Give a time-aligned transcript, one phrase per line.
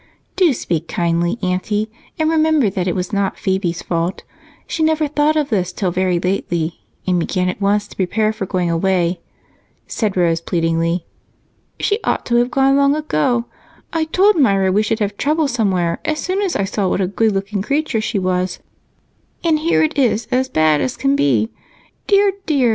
[0.35, 4.23] "Do speak kindly, Aunty, and remember that it was not Phebe's fault.
[4.65, 8.47] She never thought of this till very lately and began at once to prepare for
[8.47, 9.19] going away,"
[9.85, 11.05] said Rose pleadingly.
[11.79, 13.45] "She ought to have gone long ago.
[13.93, 17.05] I told Myra we should have trouble somewhere as soon as I saw what a
[17.05, 18.57] good looking creature she was,
[19.43, 21.51] and here it is as bad as can be.
[22.07, 22.69] Dear, dear!